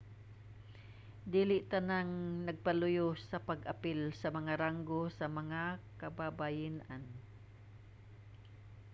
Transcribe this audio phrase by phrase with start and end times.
[1.33, 2.09] dili tanang
[2.47, 5.61] nagpaluyo sa pag-apil sa mga ranggo sa mga
[6.01, 7.03] kababayen-an